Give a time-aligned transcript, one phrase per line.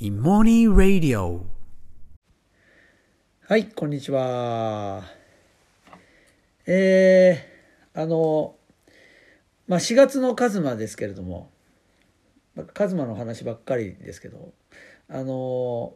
[0.00, 1.46] イモニーラディオ
[3.46, 5.04] はい、こんにちは。
[6.66, 8.56] えー、あの、
[9.68, 11.52] まあ、4月のカズマですけれども、
[12.74, 14.52] カズマの話ばっかりですけど、
[15.08, 15.94] あの、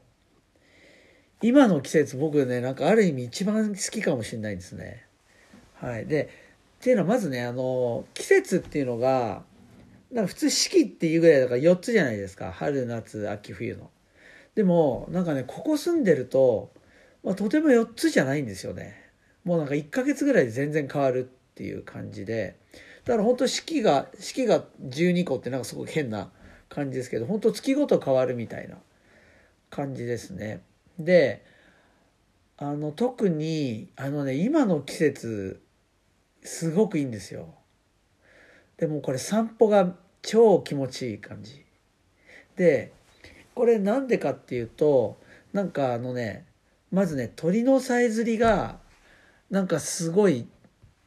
[1.43, 5.07] 今の季節僕ね、なんかある意味一番好きかもしれないですね。
[5.75, 6.07] はい。
[6.07, 6.31] で、
[6.79, 9.43] っていうのはまずね、あの、季節っていうのが、
[10.11, 12.51] なんか普通四季っていうぐらいだから4つじゃないですか。
[12.53, 13.91] 春、夏、秋、冬の。
[14.55, 16.73] でも、なんかね、ここ住んでると、
[17.23, 18.95] まあ、とても4つじゃないんですよね。
[19.45, 22.57] もうなんか1ヶ月ぐらいで全然変わるっていう感じで。
[23.05, 26.31] だから本当四季が、四季が12個ってなんかすごく変な
[26.69, 28.77] 感じですけど、本当月ごと変わるみたいな
[29.71, 30.63] 感じですね。
[30.99, 31.45] で、
[32.57, 35.63] あの、特に、あのね、今の季節、
[36.43, 37.55] すごくいいんですよ。
[38.79, 41.65] でもこれ散歩が超気持ちいい感じ。
[42.57, 42.93] で、
[43.55, 45.19] これなんでかっていうと、
[45.53, 46.47] なんかあのね、
[46.91, 48.79] まずね、鳥のさえずりが、
[49.51, 50.47] なんかすごい、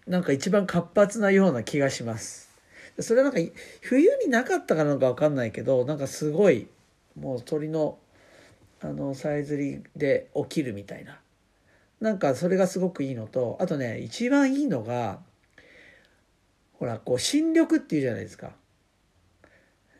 [0.05, 2.51] なんか一番活発なような気がします。
[2.99, 6.67] それはなんか冬になかったかなんかわかんないけど、なんかすごい、
[7.15, 7.97] もう鳥の、
[8.81, 11.19] あの、さえずりで起きるみたいな。
[12.01, 15.19] なんかそれがすごくいいのと、あとね、一番いいのが、
[16.81, 18.53] ほら、こう、新緑っていうじゃないですか。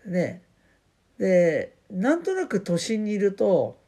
[0.08, 0.42] ね。
[1.20, 3.80] で、なんとなく都心にいると、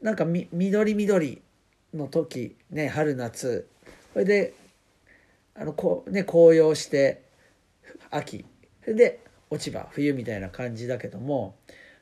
[0.00, 1.42] なんかみ緑緑
[1.92, 3.68] の時、ね、春夏。
[4.14, 4.54] それで、
[5.54, 7.24] あの、こう、ね、紅葉して、
[8.08, 8.46] 秋。
[8.80, 9.20] それで、
[9.50, 11.56] 落ち葉、冬みたいな感じだけども、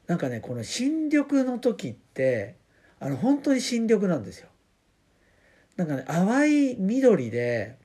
[0.06, 2.54] なんかね、この新緑の時って、
[3.00, 4.50] あの、本当に新緑なんですよ。
[5.74, 7.84] なんかね、淡い緑で、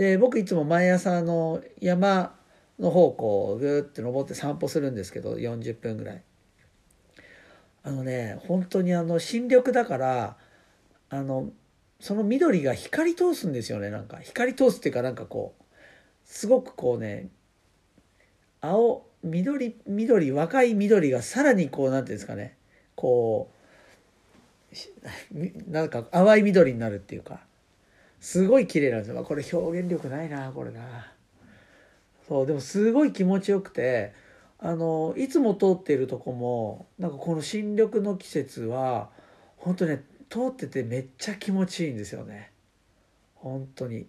[0.00, 2.34] で、僕いつも毎朝の山
[2.78, 6.22] の方こうぐーって登って散歩するんですけど、40分ぐらい。
[7.82, 10.38] あのね、本当にあの新緑だから、
[11.10, 11.50] あの、
[12.00, 14.16] その緑が光通すんですよね、なんか。
[14.20, 15.64] 光通すっていうかなんかこう、
[16.24, 17.28] すごくこうね、
[18.62, 22.56] 青、緑、緑、若い緑がさらにこう、なんていうんですかね、
[22.94, 23.50] こ
[25.36, 25.36] う、
[25.70, 27.44] なんか淡い緑になるっていうか、
[28.20, 29.24] すごい綺麗なんですよ。
[29.24, 31.12] これ表現力ないな、これな。
[32.28, 34.12] そう、でもすごい気持ちよくて、
[34.58, 39.10] あの、いつも通っているとこも、なんかこの新緑の季節は、
[39.56, 42.52] 本当ね、通っててめっちゃ気持ちいいんですよね。
[43.34, 44.06] 本当に。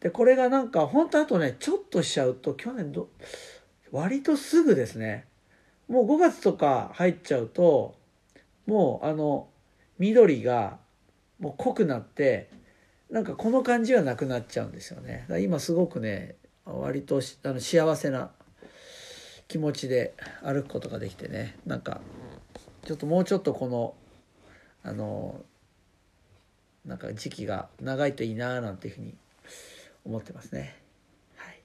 [0.00, 3.08] で、これがなんか、本当あとね、ちょっとしちゃうと、去年ど、
[3.92, 5.26] 割とすぐですね。
[5.88, 7.94] もう5月とか入っちゃうと、
[8.66, 9.48] もうあの、
[9.98, 10.78] 緑が
[11.38, 12.50] もう濃くなって、
[13.12, 15.26] なんかこの感じはなくなっちゃうんですよね。
[15.42, 18.30] 今すごくね、割とあの幸せな
[19.48, 22.00] 気持ちで歩くことができてね、なんか、
[22.86, 23.94] ちょっともうちょっとこの、
[24.82, 25.42] あの、
[26.86, 29.14] なんか時期が長いといいななんていうふうに
[30.06, 30.74] 思ってますね。
[31.36, 31.60] はい。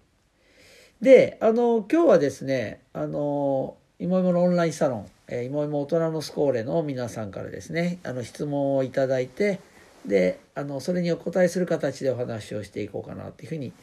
[1.02, 9.62] で、あの、今日はですね、あの、いもいものオンラインサロン、えー、いもいも大人のスコーレの皆さんからですね、あの、質問をいただいて、
[10.08, 13.74] で、あの、それにお答えする形でお話をしていこうかなというふうに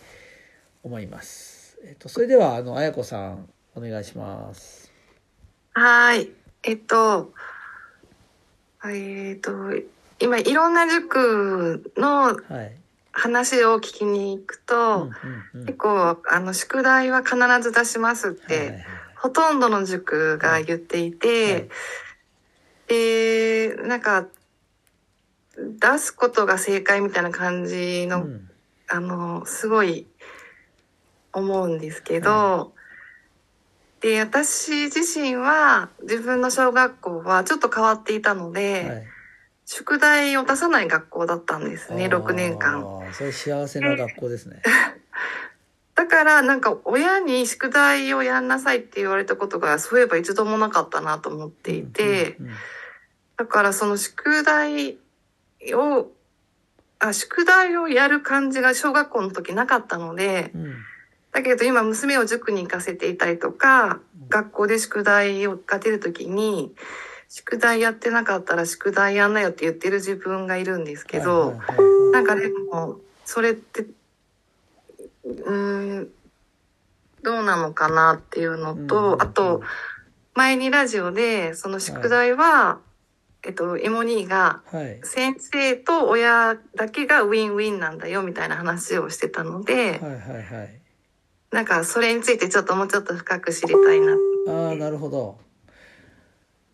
[0.83, 1.79] 思います。
[1.85, 4.93] えっと、それでは、あの、あやこさん、お願いします。
[5.73, 6.31] はい。
[6.63, 7.33] えっと、
[8.87, 9.53] えっと、
[10.21, 12.77] 今いろんな塾のはい。
[13.17, 15.09] 話を聞きに行くと、
[15.67, 18.85] 結構、あの、宿題は必ず出しますって、はいはいはい
[19.25, 21.71] ほとんどの塾が言っていて、
[22.89, 24.27] で、なんか、
[25.57, 28.51] 出すことが正解みたいな感じの、うん
[28.89, 30.07] あの、すごい
[31.33, 32.69] 思うんですけど、は
[34.01, 39.07] で、私自身は自分の小学校はちょっと変わっていたので、はい
[39.67, 42.83] 宿題を出さない学校だったんですね、6年間。
[43.03, 44.61] ああ、それ幸せな学校ですね。
[45.95, 52.55] だからなんか親に宿題をやんなさいって言われたことがそういえば一度もなかったなと思っていて、うんうん
[53.37, 54.97] だからその宿題
[55.73, 56.13] を、
[56.99, 60.75] あ、宿題をやる感じが小学校の時なかったので、うんうん
[61.35, 66.73] だけど今娘を塾に行かせていたりとか、学校で宿題をが出るときに、
[67.29, 72.13] 宿題やってなかったら宿題やんなよって言ってる自分がいるんですけど、はいはいはい。
[72.13, 76.09] なんかでも、それって、うーん、
[77.25, 79.23] どうなのかなっていうのと、うん。
[79.23, 79.61] あと、
[80.35, 82.79] 前にラジオで、その宿題は、
[83.47, 85.01] えっと、エモニーが、はい。
[85.03, 90.81] 先生と親だけがウィンウィンなんだよみたいな話をしてたので、はいはいはい。
[91.51, 94.17] なんかそれについてちょっともうちょっと深く知りたいな。
[94.49, 95.45] ああ、なるほど。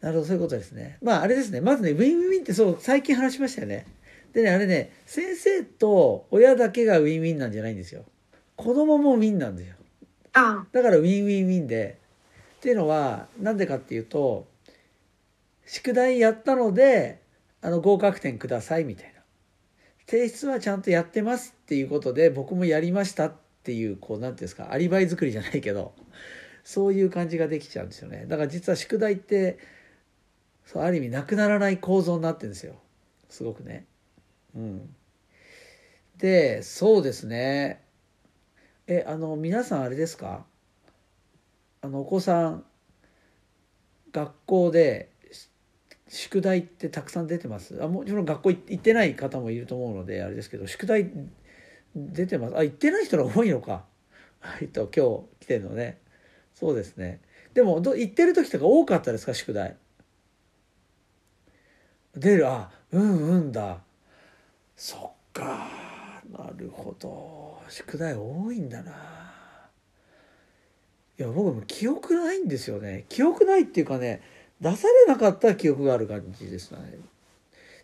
[0.01, 3.87] なるほどそういうことですねまああれですねまずねウィンウィンってそう最近話しましたよね
[4.33, 8.05] でねあれね先生と親だけがウィンウィンなんじゃないんですよ
[8.57, 9.75] 子供もウィンなんですよ
[10.33, 11.99] あだからウィンウィンウィンで
[12.59, 14.47] っていうのはなんでかっていうと
[15.73, 17.23] 宿題やったので
[17.63, 19.21] あの合格点くださいみたいな。
[20.09, 23.33] 提出はちゃんとやってますっていうことで僕もやりましたっ
[23.63, 25.95] ていうこうなんていうんですかアリバイ作りじゃないけど
[26.65, 28.27] そういう感じができちゃうんですよね。
[28.27, 29.59] だから実は宿題って
[30.67, 32.75] そうある意味なくならない構造になってるんですよ。
[33.29, 33.87] すごくね。
[34.57, 34.97] うん。
[36.17, 37.81] でそうですね。
[38.89, 40.45] えあの皆さんあれですか？
[41.83, 42.65] あのお子さん
[44.11, 45.13] 学校で
[46.13, 47.81] 宿題ってたくさん出てます。
[47.81, 51.09] あもちろん学校行ってない方もいると思うのであれですけど宿題
[51.95, 52.57] 出てます。
[52.59, 53.85] あ行ってない人が多いのか。
[54.61, 55.99] えっと今日来てるのね。
[56.53, 57.21] そうですね。
[57.55, 59.35] でもど行ってる時とか多かったですか？
[59.35, 59.77] 宿題。
[62.17, 62.49] 出る。
[62.49, 63.79] あうんうんだ。
[64.75, 65.69] そっか。
[66.37, 67.63] なるほど。
[67.69, 68.93] 宿題多いんだな。
[71.19, 73.05] いや僕も記憶ないんですよね。
[73.09, 74.23] 記憶ないっていうかね
[74.61, 76.99] 出されなかった記憶がある感じですね。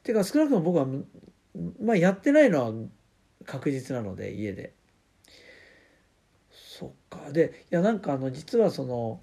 [0.02, 0.86] てか少なくとも僕は
[1.82, 2.72] まあやってないのは
[3.44, 4.72] 確実なので家で。
[6.50, 7.32] そっか。
[7.32, 9.20] でいやなんかあの実はその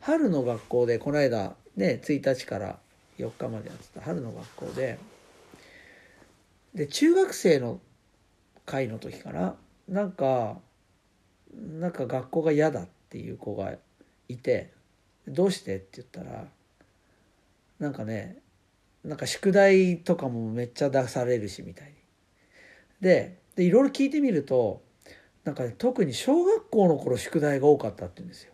[0.00, 2.78] 春の学校でこの間ね1日から
[3.18, 4.98] 4日までやってた春の学校で。
[6.74, 7.80] で中学生の
[8.66, 9.54] 会の時かな。
[9.88, 10.58] なんか
[11.54, 13.74] なんか学校が嫌だっていう子が
[14.28, 14.72] いて
[15.26, 16.48] 「どうして?」って言ったら
[17.78, 18.38] なんかね
[19.04, 21.94] なんか宿題とかもめっちゃ出されるしみたいに。
[23.00, 24.82] ででいろいろ聞いてみると
[25.44, 28.52] なんか、ね、特に小学校の頃宿題が多かったって言うんですよ。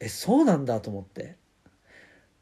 [0.00, 1.36] えそうなんだと思って。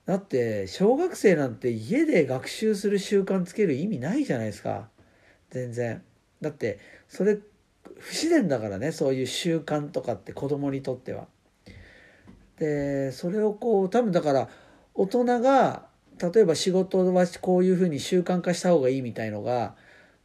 [0.07, 4.89] だって小学生なんて家で学習する習慣つける意味ないじゃないですか
[5.51, 6.03] 全然。
[6.41, 7.39] だってそれ
[7.99, 11.27] 不自然だからねそういう習慣とかって子供にとっては。
[12.59, 14.49] でそれをこう多分だから
[14.95, 15.87] 大人が
[16.19, 19.75] 例えば仕事はこういうふうに習慣化した方がいいみたいのが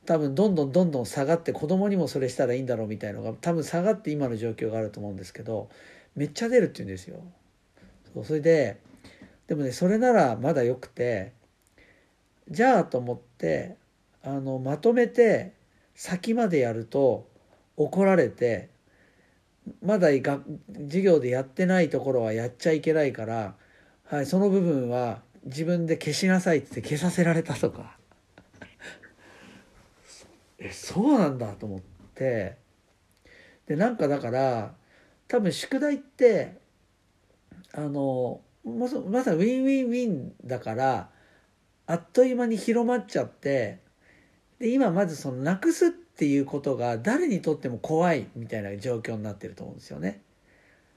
[0.06, 5.70] 多分どんどんどんどん下がって子供にもそれしたらいいんだろうみたいのが多分下がって今の状況があると思うんですけど
[6.16, 7.22] めっちゃ出るって言うんですよ。
[8.14, 8.80] そうそれで
[9.48, 11.34] でもねそれならまだよくて
[12.50, 13.76] じゃあと思って
[14.24, 15.54] あのまとめて
[15.96, 17.28] 先までやると
[17.78, 18.70] 怒られて
[19.82, 20.40] まだが
[20.86, 23.56] 授業でやってないところはやっちゃいけないから、
[24.06, 27.98] はい、その部分は自分で消しなさいって消させられたとか。
[30.58, 31.82] えそうなんだと思っ
[32.16, 32.58] て。
[33.68, 34.74] でなんかだから
[35.28, 36.58] 多分宿題って
[37.72, 41.10] あのまさまさにウィンウィンウィンだから
[41.86, 43.80] あっという間に広まっちゃって
[44.58, 50.20] で今まずそのなくすってていうことが誰にとっても怖いみたいな状況になってると思うんですよね。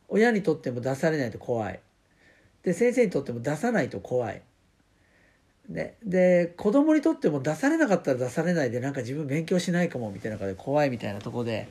[0.09, 1.79] 親にとっても出されないと怖い。
[2.65, 4.43] で先生にとっても出さないと怖い。
[5.69, 11.69] でで子供にとっても出されなかったら出されないでなんか自分勉強しないかもみたいな中で怖いみたいなとこで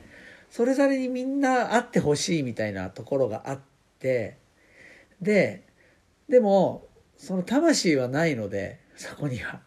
[0.50, 3.60] それぞれにみんなあってほしいみたいなところがあっ
[3.98, 4.38] て
[5.20, 5.62] で
[6.26, 6.86] でも
[7.18, 9.60] その魂はないのでそこには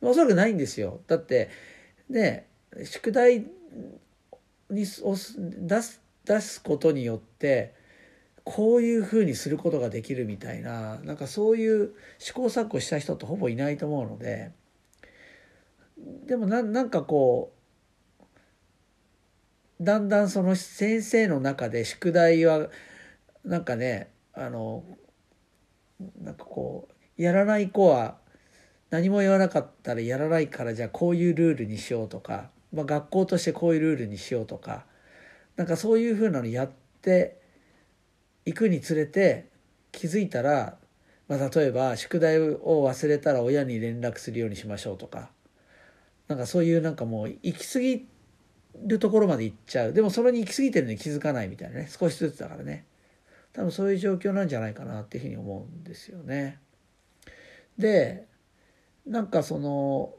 [0.00, 1.50] おそらくないんですよだって
[2.08, 2.45] ね
[2.84, 3.46] 宿題
[4.70, 4.86] に出
[5.82, 7.74] す出すことによって
[8.44, 14.52] こういうふうにすることができるみたいななんかそういう試行錯誤した人ってほぼいないと思うので
[16.26, 17.52] でもななんかこ
[19.80, 22.68] うだんだんその先生の中で宿題は
[23.44, 24.84] なんかねあの
[26.20, 28.16] なんかこうやらない子は
[28.90, 34.84] 何も言わなかったらやらないからじゃあこういうルールにしようとか、まあ、学校としてこういうルールにしようとか
[35.56, 36.70] なんかそういうふうなのやっ
[37.02, 37.40] て
[38.44, 39.48] いくにつれて
[39.90, 40.76] 気づいたら、
[41.28, 45.30] まあ、例えば宿題を忘れたら親に連絡するようにしましょうとか
[46.28, 48.06] なんかそういうなんかもう行き過ぎ
[48.84, 49.92] るところまで行っちゃう。
[49.92, 51.88] でもそれに行き過ぎてるのに気づかないみたいなね。
[51.88, 52.84] 少しずつだからね。
[53.52, 56.58] 多分そういう状況なんじゃないかなっていうふうに思うんですよね。
[57.78, 58.26] で
[59.06, 60.14] なんかその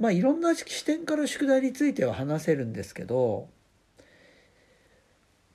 [0.00, 3.48] まあいろんな視点から宿題については話せるんですけど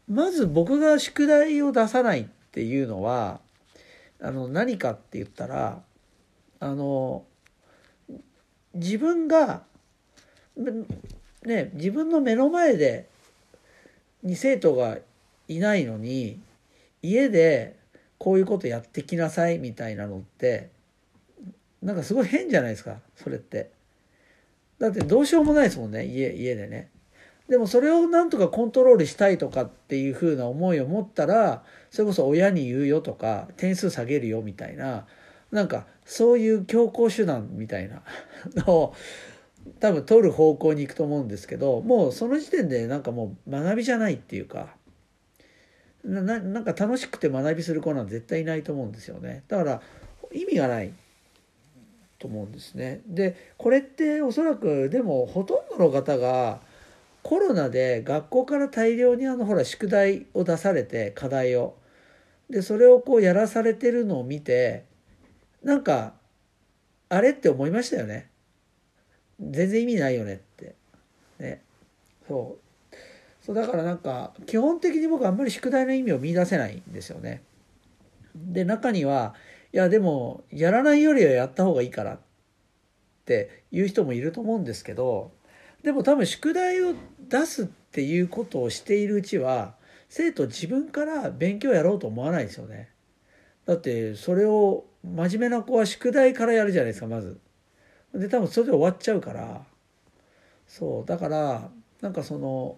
[0.08, 3.40] まず僕が宿題を出さないっていうのは
[4.22, 5.82] あの何かって言ったら
[6.60, 7.24] あの
[8.75, 9.64] 自分が
[11.44, 13.10] ね自分の目の前で
[14.22, 15.00] に生徒が
[15.48, 16.40] いないのに
[17.02, 17.75] 家で
[18.20, 20.70] こういうことやってきなさいみたいなのって
[21.82, 23.75] なんかすごい変じゃないですかそれって。
[24.79, 26.89] だってどうしようもないですもんね家家でね。
[27.48, 35.05] でもそれをなんとかコントロールしたいとかっていうふうな思いを持ったらそれこそ親に言うよとか点数下げるよみたいな
[35.51, 38.01] なんかそういう強行手段みたいな
[38.65, 38.96] のを
[39.79, 44.75] 多分取る方向に行くと思うんですけどもうその時点でなんかもう学びじゃないっていうか
[46.03, 49.44] ななんか楽しくて学びする子なんて絶対いないと思うんですよね。
[49.48, 49.82] だから
[50.32, 50.94] 意味がない。
[52.25, 53.01] と思うんですね。
[53.05, 56.60] でこれっておそらくでもほとんどの方が
[57.22, 61.75] コロナで学校から大量にあのほら宿題を出されて課題を。
[62.50, 64.86] でそれをこうやらされてるのを見て
[65.63, 66.13] なんか
[67.10, 68.29] あれって思いましたよね。
[69.39, 70.75] 全然意味ないよねって。
[71.39, 71.62] ね。
[72.27, 72.58] そ
[72.91, 72.96] う。
[73.44, 77.44] そうだからなんか基本的に僕あんまり宿題の意味を見出せないんですよね。
[78.36, 79.36] で中には
[79.75, 82.20] いやでもやらないよりはやった方がいいからっ
[83.25, 85.34] ていう人もいると思うんですけど
[85.84, 86.94] でも多分宿題を
[87.27, 89.75] 出すっていうことをしているうちは
[90.08, 92.89] 生徒自分から勉強やろうと思わないですよね。
[93.65, 97.38] だってそれを真面目な子は宿題からやるじゃないですかまず。
[98.13, 99.65] で多分それで終わっちゃうから。
[100.67, 102.77] そうだからなんかその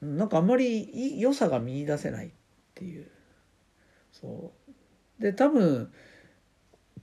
[0.00, 2.30] なんかあんまり良さが見出せないっ
[2.74, 3.06] ていう。
[4.10, 4.61] そう。
[5.22, 5.92] で多分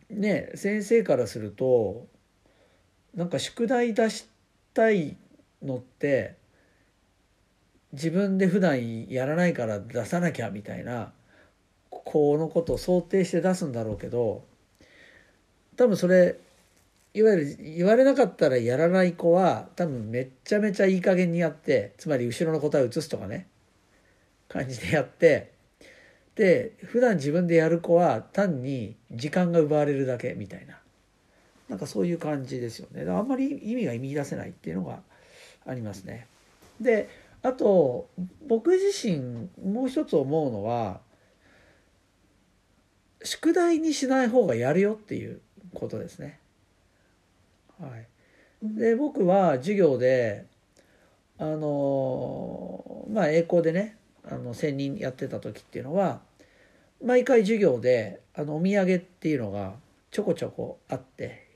[0.09, 2.05] ね先生からすると
[3.15, 4.27] なんか宿題出し
[4.73, 5.15] たい
[5.63, 6.35] のって
[7.93, 11.13] 自分で普段やらないから出さなきゃみたいな
[11.89, 14.43] このことを想定して出すんだろうけど
[15.77, 16.37] 多分それ
[17.13, 23.47] いわゆる言われなかったらやらない子は多分めっちゃめちゃいい加減にやってつまり後ろの答えを移すとかね
[24.49, 25.58] 感じでやって
[26.39, 30.79] で普段自分でやる子は単に時間が奪われるだけみたいな
[31.67, 34.99] なんかそういう感じですよねあんまり意味が見出せないっていうのが
[35.67, 36.27] ありますね。
[36.79, 37.09] で
[37.43, 38.07] あと
[38.47, 41.01] 僕自身もう一つ思うのは
[43.21, 45.41] 宿題にしない方がやるよっていう
[45.73, 46.39] ことですね。
[47.81, 48.07] はい、
[48.63, 50.45] で僕は授業で
[51.37, 56.28] あのまあ英語でねあの専任やってた時っていうのは
[57.03, 59.75] 毎回授業であのお土産っていうのが
[60.11, 61.47] ちょこちょこあって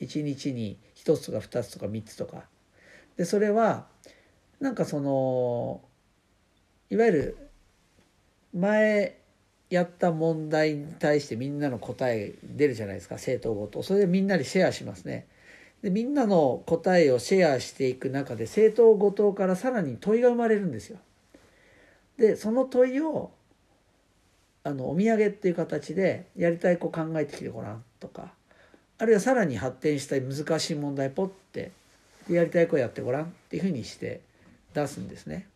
[0.00, 2.44] 1日に1つとか2つとか3つとか。
[3.16, 3.86] でそれは
[4.60, 5.82] なんかその
[6.90, 7.36] いわゆる
[8.54, 9.18] 前
[9.68, 13.82] やった問題に対してみんなの答え出るじゃないですか生徒ごと。
[13.82, 15.26] それでみんなでシェアしますね。
[15.82, 20.98] でみんなの答えをシェアしていく中で生徒ごとからさらに問いが生まれるんですよ。
[22.18, 23.30] でその問いを
[24.62, 28.32] あのお土産っていう形でやりたい子考えてきてごらんとか
[28.98, 31.72] あるいはさらに発展したい難しい問題ポッて
[32.28, 34.20] やりたい子やってごらんっていうふうにして
[34.74, 35.48] 出すんですね。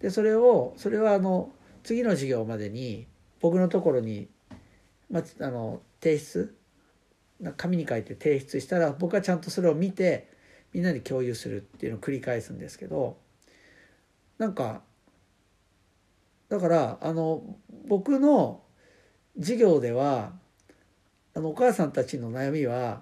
[0.00, 1.50] でそれをそれはあの
[1.82, 3.06] 次の授業までに
[3.40, 4.28] 僕のところに、
[5.10, 6.54] まあ、の提出
[7.56, 10.28] 紙に書いて提出したら僕はちゃんとそれを見て
[10.72, 13.16] みんなで共有するっていうのを繰り返すんですけど
[14.38, 14.82] なんか
[16.52, 17.42] だからあの
[17.88, 18.60] 僕の
[19.38, 20.32] 授業では
[21.34, 23.00] あのお母さんたちの悩みは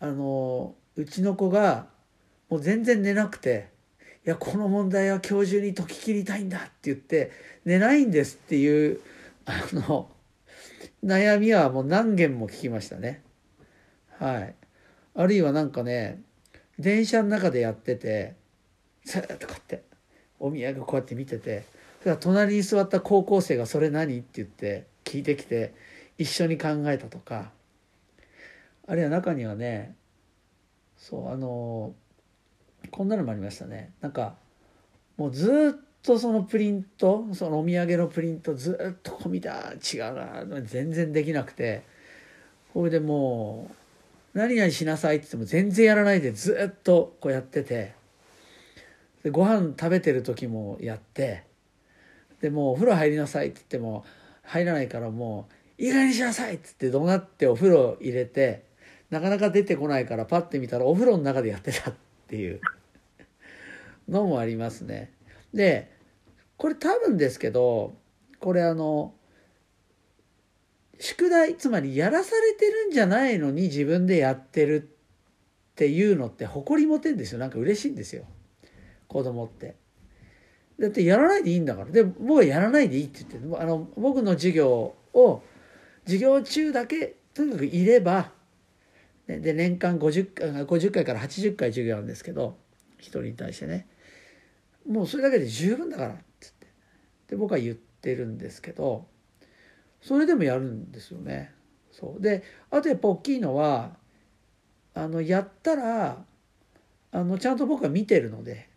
[0.00, 1.88] あのうちの子が
[2.48, 3.68] もう全然寝なくて
[4.26, 7.32] 「いやこの問題は今日中に解き切りたいんだ」って言って
[7.66, 8.98] 「寝ないんです」っていう
[9.44, 10.08] あの
[11.04, 13.22] 悩みはもう何件も聞きましたね。
[14.18, 14.54] はい。
[15.14, 16.22] あるいはなんかね
[16.78, 18.36] 電車の中でやってて
[19.04, 19.82] ずっとこうやって
[20.40, 21.73] お土産こうやって見てて
[22.04, 25.72] それは隣に座った高校生が「それ何?」って言って聞いてきて
[26.18, 27.50] 一緒に考えたとか。
[28.86, 29.94] あるいは中にはね
[30.98, 31.94] そうあの
[32.90, 33.94] こんなのもありましたね。
[34.02, 34.34] なんか
[35.16, 41.84] もうずっとそのプリントそのお土産のプリントずっとこう見た違うな全然できなくて。
[42.74, 43.70] これでも
[44.34, 47.94] う何々しなさいって言っても全然やらないでずっとこうやってて。
[49.22, 51.53] でご飯食べてる時もやって。
[52.44, 54.04] でもうお風呂入りなさいって言っても
[54.42, 55.48] 入らないからも
[55.78, 58.66] ういい加減にしなさいっつって怒鳴ってお風呂入れて
[59.08, 61.94] なかなか出てこないからパッて見たらお風呂の中でやってたっ
[62.28, 62.60] ていう
[64.10, 65.10] のもありますね。
[65.54, 65.90] で
[66.58, 67.96] これ多分ですけど
[68.40, 69.14] これあの
[71.00, 74.86] 宿題つまりやらされてるんじゃないのに自分でやってる
[75.72, 78.26] っていうのって誇り持てんですよなんか嬉しいんですよ
[79.08, 79.82] 子供って。
[80.78, 81.90] だってやらないでいいんだから。
[81.90, 85.42] で僕はやらないでいいって言ってあの僕の授業を
[86.04, 88.32] 授業中だけとにかくいれば
[89.26, 92.56] で年間 50, 回50回から80回授業あるんですけど
[92.98, 93.86] 一人に対してね。
[94.86, 96.66] もうそれだけで十分だからっつって。
[97.28, 99.06] で僕は言ってるんですけど
[100.02, 101.52] それでもやるんですよね。
[101.92, 102.20] そう。
[102.20, 103.92] であとやっぱ大きいのは
[104.92, 106.24] あのやったら
[107.12, 108.73] あのちゃんと僕は見てるので。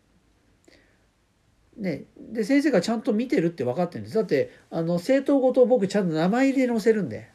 [1.78, 4.16] ね、で先生がちゃんと見てるって分かってるんです。
[4.16, 7.30] だってあの政党ごと僕ちゃんと名前入れ載せるんで。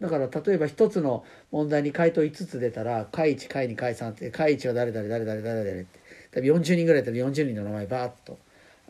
[0.00, 6.00] だから例えば一つの問題に回答5つ出たら回1回2回3って回1は誰々誰々誰々って。
[6.32, 8.38] 多分40人ぐらいだったら40人の名前バーッと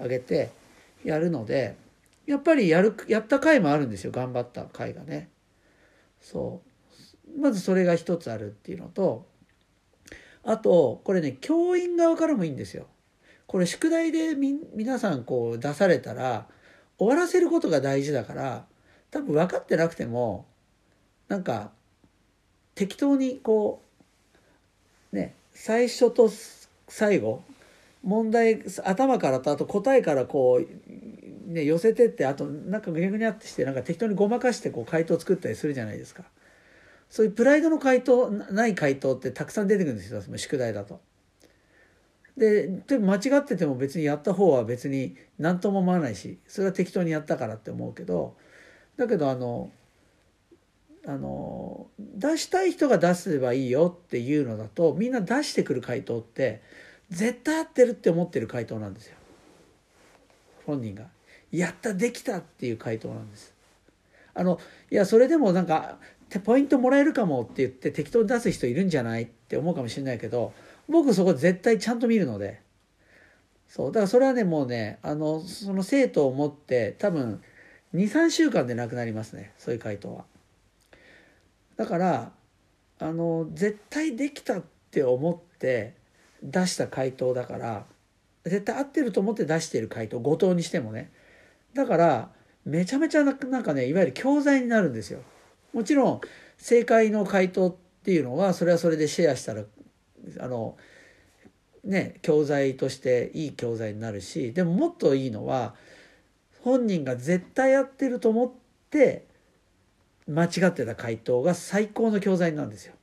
[0.00, 0.50] 上げて
[1.04, 1.76] やるので
[2.26, 4.12] やっぱりやるやった回もあるんですよ。
[4.12, 5.28] 頑張った回がね。
[6.20, 6.60] そ
[7.36, 7.40] う。
[7.40, 9.26] まずそれが一つあるっていうのと
[10.44, 12.86] あとこれね教員側からもいいんですよ。
[13.46, 16.46] これ宿題でみ皆さんこう出されたら
[16.98, 18.64] 終わらせることが大事だから
[19.10, 20.46] 多分分かってなくても
[21.28, 21.70] なんか
[22.74, 23.82] 適当にこ
[25.12, 26.30] うね最初と
[26.88, 27.42] 最後
[28.02, 36.24] 問題頭からとあと答えからこう、ね、寄せてってあとなんかぐにゃぐにゃってしてなんか適当にごまかしてこう回答作ったりするじゃないですか。
[37.08, 41.00] そういうプライドの回答ない回答ってたくさん出てくるんですよ宿題だと。
[42.36, 48.36] でで間違ってても別にやった方は別に何とも思わないしそれは適当にやったからって思うけど
[48.96, 49.70] だけどあの
[51.06, 56.62] あの出したい人が出せばいいよっていうのだとみんな出してくる回答って
[57.10, 59.16] 絶対合ってるって思ってる回答なんですよ
[60.66, 61.04] 本人が。
[61.50, 63.52] やったできたっていう回答なんです。
[64.34, 64.58] あの
[64.90, 65.98] いやそれでもなんか
[66.44, 70.54] ポイントもらえるかもって言って適当に出す人いるんじゃないって思うかもしれないけど
[70.88, 72.60] 僕そこ絶対ちゃんと見るので
[73.68, 77.42] そうだからそれはねもうねあのその生徒を持って多分
[77.94, 80.24] 23週間でなくなりますねそういう回答は。
[81.76, 82.32] だから
[82.98, 85.94] あの絶対できたって思って
[86.42, 87.86] 出した回答だから
[88.44, 91.10] 絶対合ってると思って出している回答後藤にしてもね
[91.74, 92.28] だから
[92.64, 95.20] めちゃめちゃなんかねいわゆる教材になるんですよ。
[95.72, 96.20] もちろん
[96.58, 99.64] 正解の回答っていうのはそれはそれでシェアしたら
[100.38, 100.76] あの
[101.84, 105.74] ね教材としていい教材になるしでももっといいのは
[106.62, 108.52] 本人が絶対やってると思っ
[108.90, 109.26] て
[110.28, 112.94] 間違ってた回答が最高の教材なんですよ。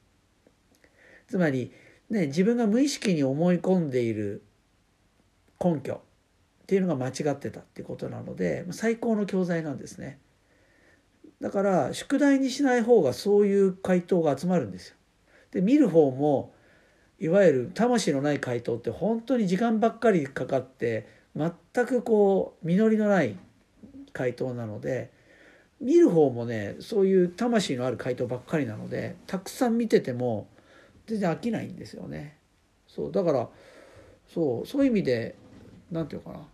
[1.28, 1.72] つまり、
[2.10, 4.42] ね、自分が無意識に思い込んでいる
[5.64, 6.00] 根拠っ
[6.66, 10.20] ていうのが間違ってたっていうことなので最高の教材なんですね。
[11.42, 14.96] だから宿題にしない方がそういう回答が集まるんですよ。
[15.52, 16.54] で見る方も
[17.20, 21.52] いわゆる魂のない回答って本当に時間ばっかりかかって全
[21.86, 23.38] くこう実りのない
[24.14, 25.12] 回答なので
[25.82, 30.48] 見る方もねそういう魂のある回答ばっかりなのでたくさん見てても
[31.08, 32.38] 全然飽きないんですよね。
[32.88, 33.50] そうだから
[34.34, 35.36] そうそういう意味で
[35.92, 36.46] 何て言うかな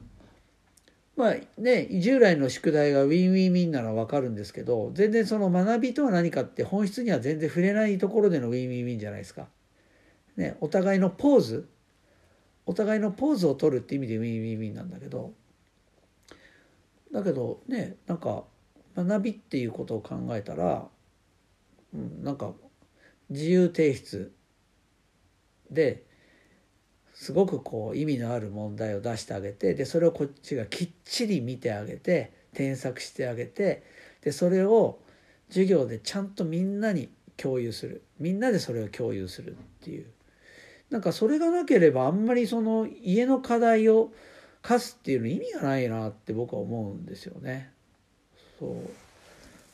[1.15, 9.47] まあね従来の宿題がウィンウィンウィンなら分かるんですけど全然その学びとは何かって本質には全然触れないところでのウィンウィンウィンじゃないですか。
[10.37, 11.69] ねお互いのポーズ
[12.65, 15.33] お互いのポーズを取るって意味でウィンウィンウィンなんだけど
[17.11, 18.43] だけどねなんか
[18.97, 20.87] 学びっていうことを考えたら、
[21.93, 22.51] うん、なんか
[23.29, 24.33] 自由提出
[25.69, 26.03] で
[27.13, 33.83] すごくこう意味のある問題を出してあげてでそれをこっちがきっちり見てあげて添削してあげて
[34.21, 34.99] でそれを
[35.49, 38.03] 授業でちゃんとみんなに共有する。
[38.19, 40.05] みんなでそれを共有するっていう。
[40.89, 44.11] なんかそれがなければあんまりその家の課題を
[44.61, 47.71] 課すっていうの意味がないなって僕は思うんですよね。
[48.59, 48.67] そ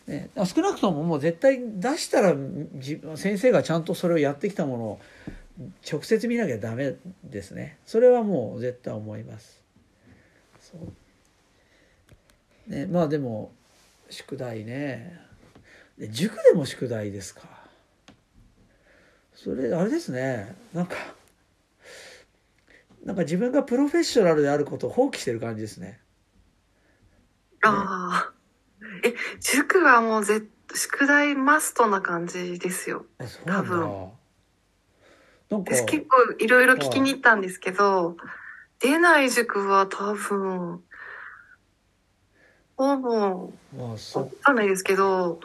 [0.08, 0.12] う。
[0.12, 2.36] ね、少なくとももう絶対出したら
[3.16, 5.00] 先生がちゃんとそれをやってきたものを
[5.90, 7.78] 直接見なきゃダメですね。
[7.86, 9.62] それはもう絶対思います。
[10.60, 10.78] そ
[12.68, 12.72] う。
[12.72, 13.52] ねまあでも
[14.10, 15.20] 宿題ね。
[16.10, 17.42] 塾でも宿題ですか。
[19.44, 20.96] それあれですねなんか
[23.04, 26.00] なんか自分がプロフェッショナルであることを放棄してる感じですね
[27.64, 28.42] ああ
[29.04, 33.06] え、塾はもうぜ宿題マストな感じですよ。
[33.46, 33.80] 多分。
[35.50, 38.16] なんか私結構いろいろ聞きに行ったんですけど、
[38.80, 40.82] 出ない塾は多分、
[42.78, 43.98] ほぼ、まわ
[44.42, 45.40] かんないですけど。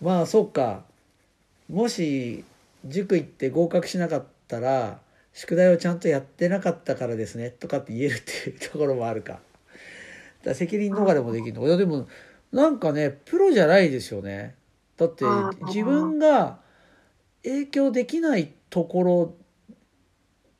[0.00, 0.87] まあ、そっか。
[1.68, 2.44] もし、
[2.84, 5.00] 塾行って合格しなかったら、
[5.32, 9.38] 宿題をちゃんとやってなかったからですねとかって言えるっていうところもあるか。
[10.42, 11.66] だ責任逃れもできるの。
[11.66, 12.08] いやでも
[12.50, 14.56] なんかねプロじゃないですよね。
[14.96, 15.24] だって
[15.66, 16.58] 自分が
[17.44, 19.36] 影響できないところ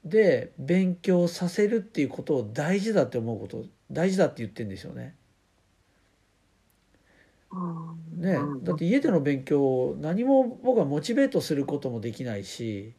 [0.05, 5.17] で勉強させるっていうことを大事だって思うこと大事だって言ってんですよね。
[8.13, 12.93] ねだって家での勉強何も僕はモチベートすることもできないし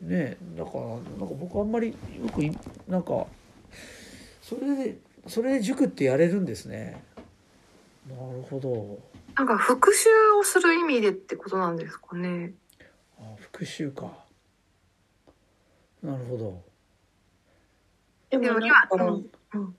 [0.00, 1.94] ねだからなんか僕あんまりよ
[2.34, 2.42] く
[2.90, 3.26] なんか
[4.42, 7.02] それでそれで塾ってやれるんですね。
[8.08, 8.98] なるほど。
[9.36, 12.52] なんか復習をする意味でってことなんですかね。
[13.18, 14.12] あ復習か。
[16.02, 16.62] なるほど。
[18.30, 18.88] でもなんか、
[19.54, 19.76] うん、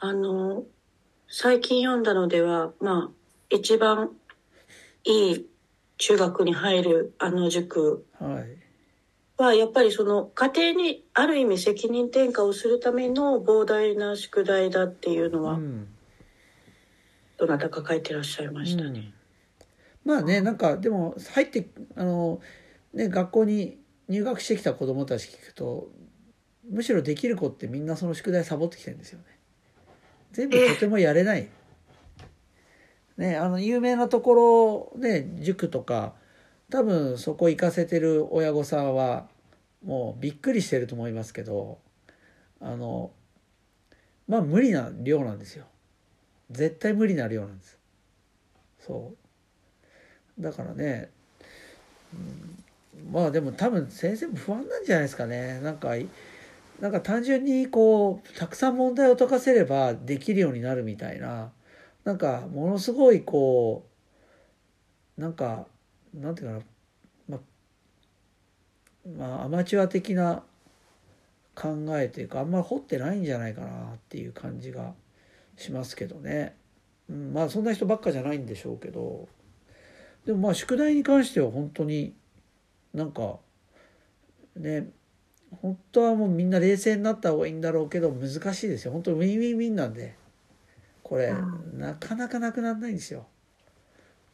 [0.00, 0.64] あの
[1.28, 3.10] 最近読んだのではまあ
[3.50, 4.10] 一番
[5.04, 5.46] いい
[5.98, 8.04] 中学に入るあの塾
[9.36, 15.58] はやっぱりその家庭にある意味責任転嫁をするための膨大な宿題だっていうのは、
[17.36, 19.12] どなたか書いてらっしゃいましたね。
[20.04, 22.40] うん、まあねなんかでも入ってあの、
[22.92, 25.88] ね、学校に入学してきた子どもたち聞くと
[26.70, 29.24] むしろできる子ってみんなその宿題サボってきてるんですよね。
[30.34, 31.48] 全部とてもやれない。
[33.16, 36.14] ね、あの有名なところね塾とか
[36.68, 39.28] 多分そこ行かせてる親御さんは
[39.84, 41.78] もうびっくりしてると思いますけど
[42.60, 43.12] あの
[44.26, 45.66] まあ無理な量なんですよ。
[46.50, 47.78] 絶対無理な量なんです。
[48.80, 49.14] そ
[50.38, 50.42] う。
[50.42, 51.10] だからね、
[52.12, 55.60] うん、まあでも多分先生も不安なんじゃないですかね。
[55.60, 55.90] なんか
[56.80, 61.52] なんか単純にこうたくさん問題を解かせればできるようになるみたいな
[62.04, 63.86] なんかものすごいこ
[65.16, 65.66] うなんか
[66.12, 66.64] なんていうか
[67.28, 67.40] な、ま
[69.18, 70.42] まあ、アマチュア的な
[71.54, 74.92] 考えというかあんまり掘ってないんじゃないかなっていう感じが
[75.56, 76.56] しますけどね、
[77.08, 79.28] うん、まあそんな人ばっかじゃないんでしょうけど。
[80.26, 82.14] でもまあ宿題に関しては本当に
[82.94, 83.38] なんか
[84.56, 84.88] ね
[85.62, 88.92] 本当はもうみんな冷静になった方がいいんだろうけど難しいですよ。
[88.92, 90.16] 本当にウィンウィンウィンなんで。
[91.04, 93.26] これ、うん、なかなかなくならないんですよ。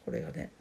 [0.05, 0.51] これがね。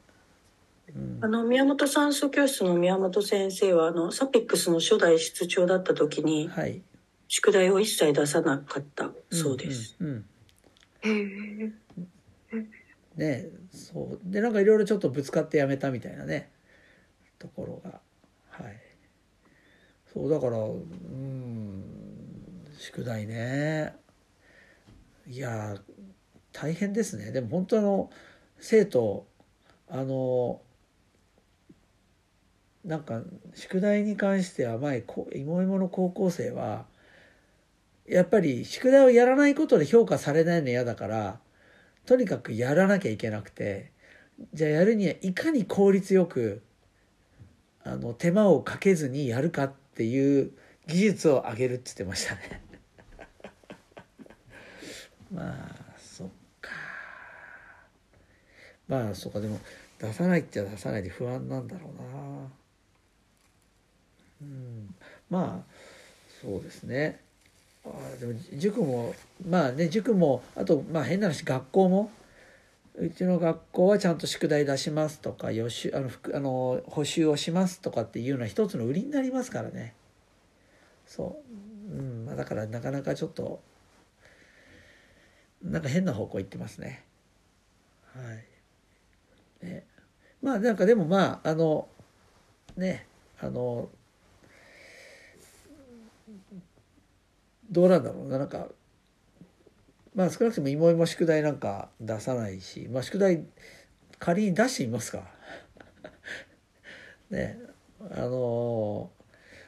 [1.21, 6.83] あの宮本算数教室の宮本先生はあのサピックスの初代室長だった時に、はい、
[7.29, 9.97] 宿題を一切出さなかったそうです。
[10.01, 10.25] うん
[11.05, 11.75] うん
[12.53, 12.71] うん、
[13.17, 14.21] ねそう。
[14.25, 16.51] でなんかいろいろちょっとぶつかってやめたみたいなね
[17.39, 18.01] ところが
[18.51, 18.90] はい
[20.13, 21.85] そうだからうん
[22.79, 23.95] 宿題ね。
[25.27, 25.77] いや
[26.53, 27.31] 大変ですね。
[27.31, 28.11] でも本当あの
[28.59, 29.27] 生徒
[29.89, 30.61] あの
[32.85, 33.23] なんか
[33.55, 36.87] 宿題に関しては前芋芋の高校生は
[38.07, 41.39] やっぱり宿題をやらないことで評価されないの嫌だから
[42.07, 43.93] とにかくやらなきゃいけなくて
[44.55, 46.63] じゃあやるにはいかに効率よく
[47.85, 50.53] あの手間をかけずにやるかっていう
[50.87, 52.63] 技術を上げるって言ってましたね。
[55.31, 56.29] まあそっ
[56.63, 56.71] か。
[58.89, 59.41] まあそっか。
[59.41, 59.61] でも
[59.99, 62.51] 出さないっちゃ出さないで不安なんだろうな。
[64.41, 64.95] うん、
[65.29, 65.75] まあ
[66.41, 67.21] そうですね。
[67.85, 69.15] あでも塾も
[69.47, 72.11] まあね塾もあとまあ変な話学校も
[73.01, 79.95] うちの学校はちゃんと宿題出しますとか予習あのあの補習をしますとかっていうのは一つの売りになりますからね。
[81.07, 81.41] そ
[81.91, 83.63] う、うんまあ、だからなかなかちょっと
[85.63, 87.03] なんか変な方向行ってますね。
[88.15, 88.21] は
[89.63, 89.65] い。
[89.65, 89.87] ね。
[90.43, 91.89] まあなんかでもまああの
[92.77, 93.07] ね
[93.41, 93.89] あの
[97.71, 98.37] どうなんだろうな。
[98.37, 98.69] なんか
[100.15, 103.45] まあ少なくとも芋芋宿題なんか出さないし、まあ、宿題
[104.19, 105.25] 仮に出してみますか。
[107.31, 107.59] ね。
[108.11, 109.11] あの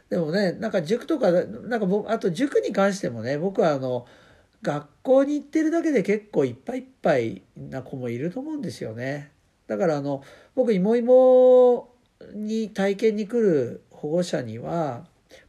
[0.08, 4.06] でもねなんか塾とかなんか僕あと塾に関してもね僕はあの
[4.62, 9.32] 学校に行ってるだけで結構いっぱいいっぱいな子もいると思うんですよね。
[9.66, 10.22] だからあの
[10.54, 11.94] 僕芋芋
[12.34, 15.06] に体験に来る保護者には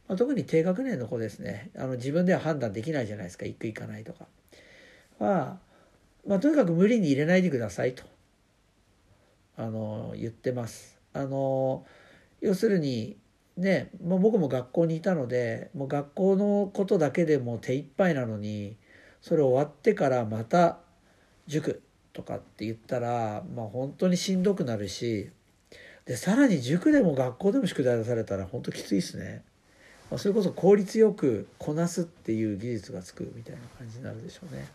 [0.08, 1.70] まあ、特に低学年の子ですね。
[1.76, 3.46] あの自分では判断できないじゃないですか。
[3.46, 4.26] 行く行かないとか。
[5.18, 5.58] は、
[6.26, 8.04] まあ、とにかく無理に入れないでくださいと
[9.56, 10.98] あの言ってます。
[11.12, 11.84] あの
[12.40, 13.16] 要するに
[13.56, 18.76] ねもう僕も学校にいたのでもう学校のことだけでも手一杯なのに
[19.22, 20.78] それ終わってからまた
[21.46, 21.80] 塾
[22.12, 25.30] とかって言ったら、まあ、本当にしんどくなるし
[26.04, 29.42] でさらに塾でも学校でも宿題出されたら本当きついですね。
[30.10, 34.66] まあ、それこそ効率よくこなすっていう技術がつくみたいな感じになるでしょうね。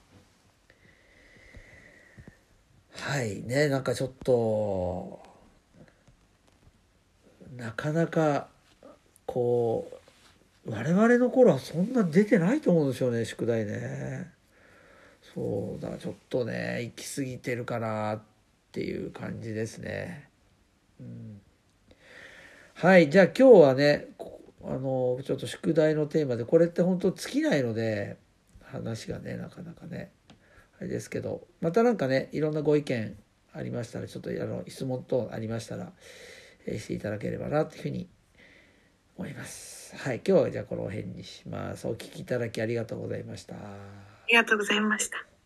[3.01, 5.19] はいねなんかちょっと
[7.55, 8.47] なかなか
[9.25, 9.89] こ
[10.65, 14.31] う我々の頃はそんな出てないと思うんですよね宿題ね。
[15.33, 18.21] そうだちょっとね行き過ぎてるかなっ
[18.71, 20.29] ていう感じですね。
[20.99, 21.41] うん、
[22.73, 24.07] はいじゃあ今日はね
[24.63, 28.17] あのちょっと宿題のテーマでこれって本当尽きないので
[28.63, 30.11] 話がねなかなかね
[30.79, 33.17] あれですけどまた何かねいろんなご意見
[33.53, 35.91] ありましたらちょっとあの質問等ありましたら、
[36.65, 38.07] えー、していただければなというふうに
[39.17, 39.95] 思います。
[39.97, 41.87] はい、今日はじゃあこの辺にします。
[41.87, 43.55] お聞きいただきありがとうございました。
[43.55, 43.59] あ
[44.29, 45.38] りがとうございました。